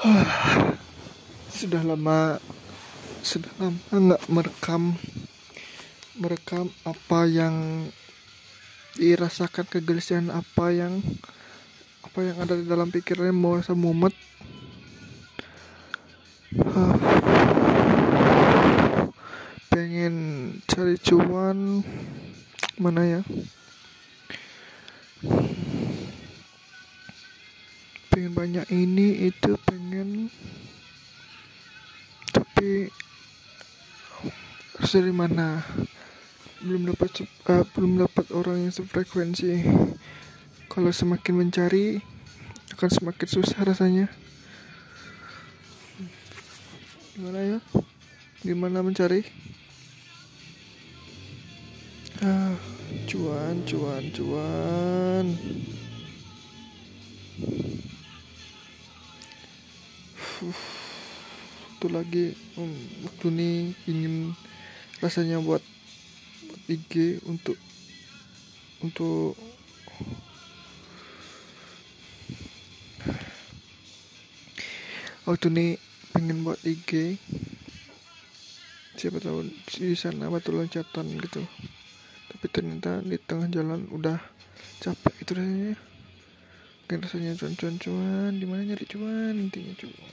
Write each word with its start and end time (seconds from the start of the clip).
sudah 1.60 1.84
lama 1.84 2.40
sudah 3.20 3.52
lama 3.60 3.76
nggak 3.92 4.32
merekam 4.32 4.96
merekam 6.16 6.72
apa 6.88 7.28
yang 7.28 7.84
dirasakan 8.96 9.68
kegelisahan 9.68 10.32
apa 10.32 10.72
yang 10.72 11.04
apa 12.00 12.16
yang 12.24 12.40
ada 12.40 12.56
di 12.56 12.64
dalam 12.64 12.88
pikirannya 12.88 13.36
mau 13.36 13.60
rasa 13.60 13.76
mumet. 13.76 14.16
Pengen 19.70 20.14
cari 20.64 20.96
cuan 20.96 21.84
mana 22.80 23.04
ya 23.04 23.20
pengen 28.20 28.36
banyak 28.36 28.68
ini 28.68 29.32
itu 29.32 29.56
pengen. 29.64 30.28
Tapi 32.28 32.92
dari 34.92 35.08
mana? 35.08 35.64
Belum 36.60 36.92
dapat 36.92 37.24
uh, 37.48 37.64
belum 37.72 38.04
dapat 38.04 38.28
orang 38.36 38.68
yang 38.68 38.76
sefrekuensi. 38.76 39.64
Kalau 40.68 40.92
semakin 40.92 41.32
mencari 41.32 42.04
akan 42.76 42.90
semakin 42.92 43.24
susah 43.24 43.64
rasanya. 43.64 44.12
Gimana 47.16 47.40
ya? 47.56 47.58
Gimana 48.44 48.84
mencari? 48.84 49.24
Ah 52.20 52.52
cuan 53.08 53.64
cuan 53.64 54.04
cuan 54.12 55.26
waktu 60.48 61.86
lagi 61.92 62.24
um, 62.56 62.72
waktu 63.04 63.26
ini 63.34 63.50
ingin 63.84 64.14
rasanya 65.04 65.40
buat, 65.44 65.60
buat 66.48 66.62
IG 66.68 67.24
untuk 67.28 67.56
untuk 68.80 69.36
waktu 75.28 75.46
ini 75.52 75.66
pengen 76.16 76.40
buat 76.40 76.60
IG 76.64 77.20
siapa 79.00 79.16
tahu 79.16 79.48
di 79.48 79.96
sana 79.96 80.28
batu 80.28 80.52
loncatan 80.52 81.16
gitu. 81.16 81.40
Tapi 82.28 82.46
ternyata 82.52 83.00
di 83.00 83.16
tengah 83.16 83.48
jalan 83.48 83.88
udah 83.88 84.20
capek 84.84 85.14
itu 85.24 85.32
rasanya 85.32 85.89
rasanya 86.98 87.38
cuan 87.38 87.54
cuan 87.54 87.76
cuan. 87.78 88.32
Di 88.34 88.46
mana 88.50 88.66
nyari 88.66 88.86
cuan? 88.90 89.38
Intinya 89.38 89.74
cuan 89.78 90.10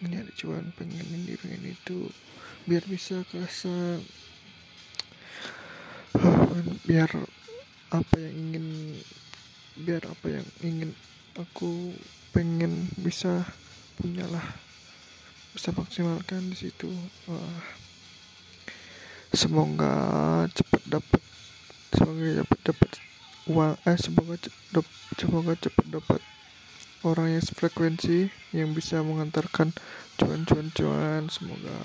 nyari 0.00 0.32
cuan 0.32 0.64
pengen 0.78 1.04
ini 1.12 1.36
pengen 1.36 1.76
itu. 1.76 2.08
Biar 2.64 2.84
bisa 2.88 3.20
kerasa 3.28 4.00
biar 6.88 7.10
apa 7.92 8.14
yang 8.18 8.34
ingin 8.34 8.66
biar 9.80 10.02
apa 10.08 10.26
yang 10.40 10.46
ingin 10.64 10.90
aku 11.36 11.92
pengen 12.32 12.88
bisa 12.96 13.44
punyalah. 14.00 14.56
Bisa 15.52 15.74
maksimalkan 15.74 16.48
di 16.48 16.56
situ. 16.56 16.88
Wah. 17.28 17.82
semoga 19.30 19.94
cepat 20.50 20.82
dapat 20.90 21.22
semoga 21.94 22.42
cepat 22.42 22.60
dapat 22.66 22.90
uang 23.48 23.78
eh 23.88 23.96
semoga 23.96 24.36
cepat 24.36 24.84
semoga 25.16 25.52
cepat 25.56 25.86
dapat 25.88 26.20
orang 27.00 27.32
yang 27.32 27.44
sefrekuensi 27.44 28.28
yang 28.52 28.76
bisa 28.76 29.00
mengantarkan 29.00 29.72
cuan-cuan-cuan. 30.20 31.32
Semoga 31.32 31.76